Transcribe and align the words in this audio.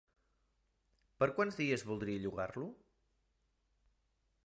Per 1.19 1.27
quants 1.39 1.59
dies 1.61 1.85
voldria 1.91 2.25
llogar-lo? 2.25 2.73